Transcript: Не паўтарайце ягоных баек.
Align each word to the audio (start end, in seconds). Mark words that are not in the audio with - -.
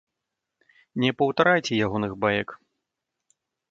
Не 1.03 1.11
паўтарайце 1.21 1.73
ягоных 1.87 2.19
баек. 2.27 2.49